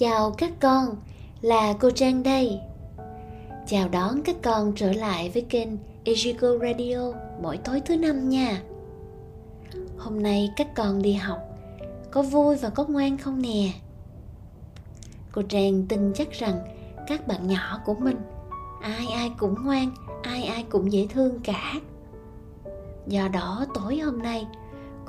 chào 0.00 0.34
các 0.38 0.52
con, 0.60 0.96
là 1.40 1.74
cô 1.80 1.90
Trang 1.90 2.22
đây. 2.22 2.60
Chào 3.66 3.88
đón 3.88 4.22
các 4.22 4.36
con 4.42 4.72
trở 4.76 4.92
lại 4.92 5.30
với 5.34 5.42
kênh 5.42 5.68
Ejigo 6.04 6.58
Radio 6.58 7.12
mỗi 7.42 7.56
tối 7.56 7.80
thứ 7.84 7.96
năm 7.96 8.28
nha. 8.28 8.62
Hôm 9.98 10.22
nay 10.22 10.50
các 10.56 10.74
con 10.74 11.02
đi 11.02 11.12
học, 11.12 11.38
có 12.10 12.22
vui 12.22 12.56
và 12.56 12.70
có 12.70 12.84
ngoan 12.84 13.18
không 13.18 13.42
nè? 13.42 13.72
Cô 15.32 15.42
Trang 15.42 15.86
tin 15.88 16.12
chắc 16.14 16.30
rằng 16.30 16.58
các 17.06 17.26
bạn 17.26 17.46
nhỏ 17.46 17.80
của 17.84 17.94
mình, 17.94 18.16
ai 18.82 19.06
ai 19.06 19.32
cũng 19.38 19.54
ngoan, 19.64 19.90
ai 20.22 20.44
ai 20.44 20.64
cũng 20.70 20.92
dễ 20.92 21.06
thương 21.10 21.40
cả. 21.44 21.74
Do 23.06 23.28
đó 23.28 23.66
tối 23.74 23.98
hôm 23.98 24.22
nay, 24.22 24.46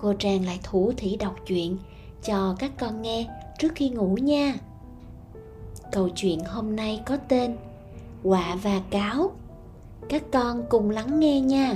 cô 0.01 0.13
Trang 0.13 0.45
lại 0.45 0.59
thủ 0.63 0.93
thỉ 0.97 1.15
đọc 1.15 1.35
chuyện 1.45 1.77
cho 2.23 2.55
các 2.59 2.71
con 2.79 3.01
nghe 3.01 3.27
trước 3.59 3.71
khi 3.75 3.89
ngủ 3.89 4.17
nha 4.21 4.55
câu 5.91 6.09
chuyện 6.15 6.39
hôm 6.45 6.75
nay 6.75 7.03
có 7.05 7.17
tên 7.27 7.55
quạ 8.23 8.57
và 8.63 8.81
cáo. 8.89 9.31
Các 10.09 10.23
con 10.31 10.63
cùng 10.69 10.89
lắng 10.89 11.19
nghe 11.19 11.41
nha. 11.41 11.75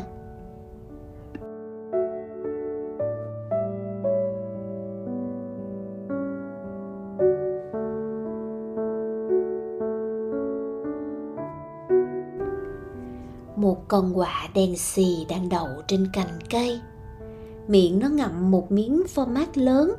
Một 13.55 13.87
con 13.87 14.13
quạ 14.13 14.47
đen 14.53 14.77
xì 14.77 15.25
đang 15.29 15.49
đậu 15.49 15.67
trên 15.87 16.07
cành 16.13 16.39
cây. 16.49 16.79
Miệng 17.67 17.99
nó 17.99 18.09
ngậm 18.09 18.51
một 18.51 18.71
miếng 18.71 19.03
phô 19.07 19.25
mát 19.25 19.57
lớn 19.57 19.91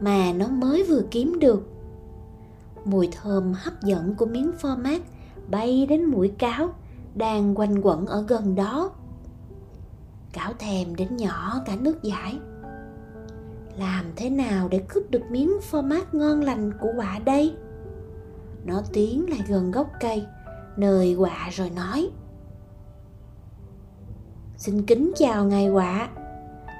mà 0.00 0.32
nó 0.32 0.48
mới 0.48 0.84
vừa 0.84 1.02
kiếm 1.10 1.38
được 1.40 1.71
mùi 2.84 3.08
thơm 3.12 3.52
hấp 3.52 3.82
dẫn 3.82 4.14
của 4.14 4.26
miếng 4.26 4.52
pho 4.52 4.76
mát 4.76 5.02
bay 5.50 5.86
đến 5.86 6.04
mũi 6.04 6.32
cáo 6.38 6.68
đang 7.14 7.54
quanh 7.54 7.80
quẩn 7.82 8.06
ở 8.06 8.24
gần 8.28 8.54
đó. 8.54 8.90
Cáo 10.32 10.52
thèm 10.58 10.96
đến 10.96 11.16
nhỏ 11.16 11.60
cả 11.66 11.76
nước 11.80 12.02
giải. 12.02 12.38
Làm 13.76 14.04
thế 14.16 14.30
nào 14.30 14.68
để 14.68 14.84
cướp 14.88 15.10
được 15.10 15.22
miếng 15.30 15.60
pho 15.62 15.82
mát 15.82 16.14
ngon 16.14 16.40
lành 16.40 16.72
của 16.80 16.92
quả 16.96 17.18
đây? 17.24 17.56
Nó 18.64 18.82
tiến 18.92 19.30
lại 19.30 19.40
gần 19.48 19.70
gốc 19.70 19.90
cây 20.00 20.26
nơi 20.76 21.16
quạ 21.18 21.48
rồi 21.52 21.70
nói. 21.70 22.10
Xin 24.56 24.82
kính 24.82 25.12
chào 25.16 25.44
ngài 25.44 25.70
quạ 25.70 26.08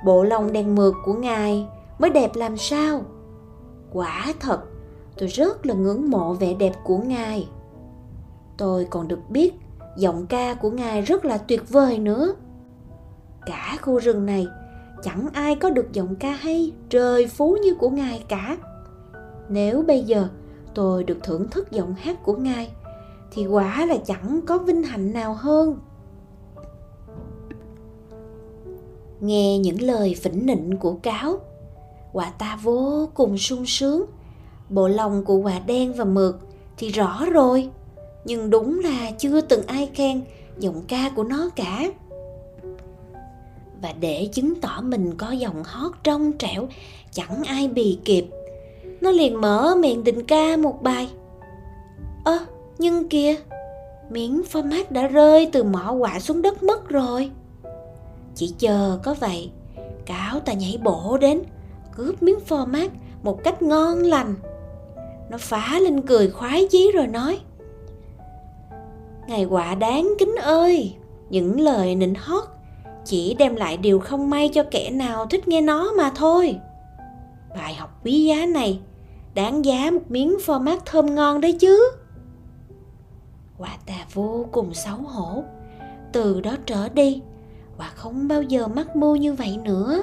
bộ 0.05 0.25
lông 0.25 0.53
đen 0.53 0.75
mượt 0.75 0.95
của 1.05 1.15
ngài 1.15 1.67
mới 1.99 2.11
đẹp 2.11 2.31
làm 2.35 2.57
sao? 2.57 3.03
Quả 3.93 4.35
thật 4.41 4.61
tôi 5.23 5.29
rất 5.29 5.67
là 5.67 5.75
ngưỡng 5.75 6.11
mộ 6.11 6.35
vẻ 6.35 6.55
đẹp 6.55 6.73
của 6.85 6.99
ngài. 6.99 7.49
Tôi 8.57 8.87
còn 8.91 9.09
được 9.09 9.31
biết 9.31 9.55
giọng 9.97 10.27
ca 10.27 10.55
của 10.55 10.71
ngài 10.71 11.03
rất 11.03 11.25
là 11.25 11.39
tuyệt 11.39 11.71
vời 11.71 11.99
nữa. 11.99 12.35
Cả 13.47 13.77
khu 13.81 13.99
rừng 13.99 14.27
này, 14.27 14.47
chẳng 15.03 15.29
ai 15.33 15.55
có 15.55 15.71
được 15.71 15.93
giọng 15.93 16.17
ca 16.17 16.31
hay 16.31 16.73
trời 16.89 17.27
phú 17.27 17.57
như 17.63 17.75
của 17.75 17.91
ngài 17.91 18.25
cả. 18.29 18.57
Nếu 19.49 19.83
bây 19.83 20.03
giờ 20.03 20.29
tôi 20.75 21.05
được 21.05 21.19
thưởng 21.23 21.49
thức 21.51 21.71
giọng 21.71 21.95
hát 21.95 22.23
của 22.23 22.37
ngài, 22.37 22.73
thì 23.33 23.47
quả 23.47 23.87
là 23.87 23.97
chẳng 24.07 24.41
có 24.47 24.59
vinh 24.59 24.83
hạnh 24.83 25.13
nào 25.13 25.35
hơn. 25.35 25.79
Nghe 29.21 29.59
những 29.59 29.83
lời 29.83 30.17
phỉnh 30.23 30.47
nịnh 30.47 30.77
của 30.77 30.95
cáo, 31.03 31.39
quả 32.13 32.33
ta 32.39 32.59
vô 32.63 33.09
cùng 33.15 33.39
sung 33.39 33.67
sướng 33.67 34.07
bộ 34.73 34.89
lòng 34.89 35.25
của 35.25 35.37
quả 35.37 35.59
đen 35.67 35.93
và 35.93 36.05
mượt 36.05 36.39
thì 36.77 36.89
rõ 36.89 37.25
rồi. 37.33 37.69
Nhưng 38.25 38.51
đúng 38.51 38.81
là 38.81 39.11
chưa 39.19 39.41
từng 39.41 39.67
ai 39.67 39.91
khen 39.95 40.23
giọng 40.59 40.83
ca 40.89 41.11
của 41.17 41.25
nó 41.25 41.51
cả. 41.57 41.91
Và 43.83 43.93
để 44.01 44.29
chứng 44.33 44.61
tỏ 44.61 44.81
mình 44.83 45.15
có 45.17 45.31
giọng 45.31 45.63
hót 45.65 45.93
trong 46.03 46.33
trẻo 46.33 46.69
chẳng 47.11 47.43
ai 47.47 47.69
bì 47.69 47.99
kịp. 48.05 48.27
Nó 49.01 49.11
liền 49.11 49.41
mở 49.41 49.75
miệng 49.79 50.05
định 50.05 50.25
ca 50.25 50.57
một 50.57 50.83
bài. 50.83 51.09
Ơ 52.25 52.39
à, 52.39 52.47
nhưng 52.79 53.09
kìa 53.09 53.35
miếng 54.11 54.43
format 54.53 54.85
đã 54.91 55.07
rơi 55.07 55.49
từ 55.53 55.63
mỏ 55.63 55.93
quả 55.93 56.21
xuống 56.21 56.43
đất 56.43 56.63
mất 56.63 56.89
rồi. 56.89 57.31
Chỉ 58.35 58.55
chờ 58.59 58.99
có 59.03 59.15
vậy 59.15 59.51
cáo 60.07 60.41
ta 60.41 60.53
nhảy 60.53 60.79
bổ 60.83 61.19
đến 61.19 61.43
cướp 61.97 62.23
miếng 62.23 62.39
format 62.49 62.89
một 63.23 63.45
cách 63.45 63.63
ngon 63.63 63.99
lành 63.99 64.35
nó 65.33 65.39
phá 65.39 65.79
lên 65.81 66.03
cười 66.03 66.31
khoái 66.31 66.67
chí 66.71 66.93
rồi 66.95 67.07
nói, 67.07 67.39
ngài 69.27 69.45
quả 69.45 69.75
đáng 69.75 70.15
kính 70.19 70.35
ơi, 70.43 70.95
những 71.31 71.61
lời 71.61 71.95
nịnh 71.95 72.15
hót 72.15 72.45
chỉ 73.05 73.35
đem 73.35 73.57
lại 73.57 73.77
điều 73.77 74.01
không 74.01 74.31
may 74.31 74.49
cho 74.49 74.63
kẻ 74.71 74.91
nào 74.91 75.27
thích 75.27 75.49
nghe 75.49 75.61
nó 75.61 75.93
mà 75.93 76.11
thôi. 76.15 76.57
Bài 77.57 77.75
học 77.75 78.01
quý 78.05 78.25
giá 78.25 78.47
này 78.47 78.81
đáng 79.35 79.65
giá 79.65 79.91
một 79.91 80.01
miếng 80.09 80.37
format 80.47 80.79
thơm 80.85 81.15
ngon 81.15 81.41
đấy 81.41 81.53
chứ. 81.53 81.91
Quả 83.59 83.77
ta 83.87 84.07
vô 84.15 84.47
cùng 84.53 84.75
xấu 84.75 84.97
hổ, 84.97 85.43
từ 86.13 86.41
đó 86.41 86.57
trở 86.67 86.89
đi, 86.89 87.23
quả 87.79 87.91
không 87.95 88.29
bao 88.29 88.43
giờ 88.43 88.69
mắc 88.69 88.97
mưu 88.97 89.17
như 89.17 89.33
vậy 89.33 89.59
nữa. 89.65 90.03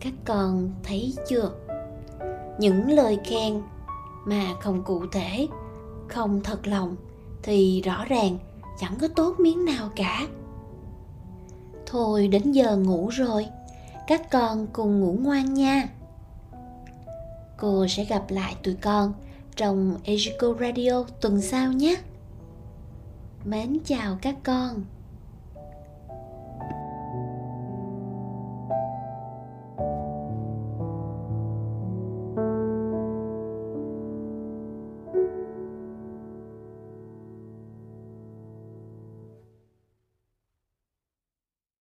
Các 0.00 0.12
con 0.24 0.70
thấy 0.82 1.14
chưa? 1.28 1.50
Những 2.58 2.90
lời 2.90 3.18
khen 3.24 3.62
mà 4.24 4.54
không 4.60 4.82
cụ 4.84 5.02
thể, 5.12 5.48
không 6.08 6.40
thật 6.44 6.66
lòng 6.66 6.96
thì 7.42 7.82
rõ 7.82 8.04
ràng 8.04 8.38
chẳng 8.80 8.94
có 9.00 9.08
tốt 9.08 9.40
miếng 9.40 9.64
nào 9.64 9.90
cả. 9.96 10.26
Thôi 11.86 12.28
đến 12.28 12.52
giờ 12.52 12.76
ngủ 12.76 13.08
rồi, 13.08 13.46
các 14.06 14.30
con 14.30 14.66
cùng 14.72 15.00
ngủ 15.00 15.18
ngoan 15.22 15.54
nha. 15.54 15.88
Cô 17.56 17.86
sẽ 17.88 18.04
gặp 18.04 18.24
lại 18.28 18.56
tụi 18.62 18.74
con 18.74 19.12
trong 19.56 19.98
Ejico 20.04 20.58
Radio 20.60 21.04
tuần 21.20 21.40
sau 21.40 21.72
nhé. 21.72 21.96
Mến 23.44 23.78
chào 23.84 24.18
các 24.22 24.36
con. 24.44 24.84